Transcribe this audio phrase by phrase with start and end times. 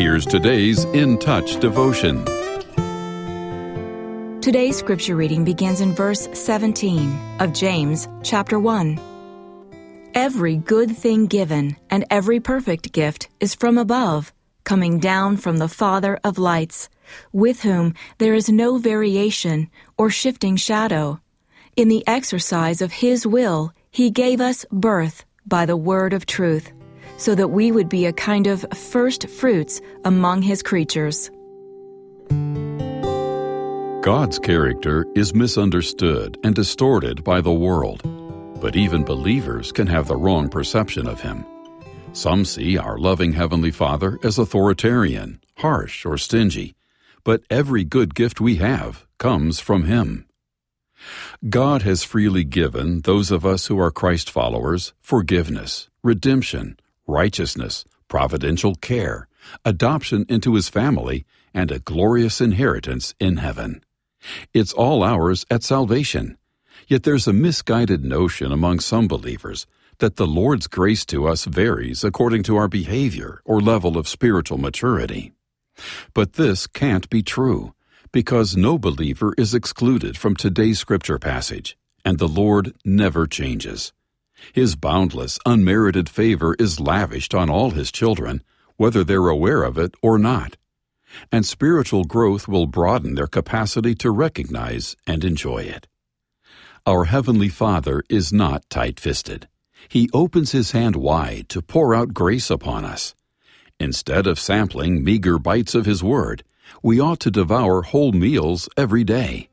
[0.00, 2.24] Here's today's In Touch devotion.
[4.40, 8.98] Today's scripture reading begins in verse 17 of James chapter 1.
[10.14, 14.32] Every good thing given and every perfect gift is from above,
[14.64, 16.88] coming down from the Father of lights,
[17.30, 21.20] with whom there is no variation or shifting shadow.
[21.76, 26.72] In the exercise of His will, He gave us birth by the word of truth,
[27.20, 31.30] so that we would be a kind of first fruits among His creatures.
[34.02, 38.00] God's character is misunderstood and distorted by the world,
[38.58, 41.44] but even believers can have the wrong perception of Him.
[42.14, 46.74] Some see our loving Heavenly Father as authoritarian, harsh, or stingy,
[47.22, 50.26] but every good gift we have comes from Him.
[51.48, 56.78] God has freely given those of us who are Christ followers forgiveness, redemption,
[57.10, 59.28] righteousness, providential care,
[59.64, 63.82] adoption into His family, and a glorious inheritance in heaven.
[64.54, 66.38] It's all ours at salvation.
[66.86, 69.66] Yet there's a misguided notion among some believers
[69.98, 74.58] that the Lord's grace to us varies according to our behavior or level of spiritual
[74.58, 75.32] maturity.
[76.14, 77.74] But this can't be true,
[78.12, 83.92] because no believer is excluded from today's scripture passage, and the Lord never changes.
[84.52, 88.42] His boundless, unmerited favor is lavished on all His children,
[88.76, 90.56] whether they're aware of it or not
[91.30, 95.86] and spiritual growth will broaden their capacity to recognize and enjoy it.
[96.86, 99.48] Our Heavenly Father is not tight fisted.
[99.88, 103.14] He opens His hand wide to pour out grace upon us.
[103.78, 106.42] Instead of sampling meager bites of His Word,
[106.82, 109.48] we ought to devour whole meals every day.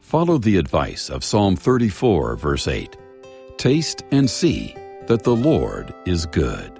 [0.00, 2.96] Follow the advice of Psalm 34, verse 8
[3.56, 4.74] Taste and see
[5.06, 6.73] that the Lord is good.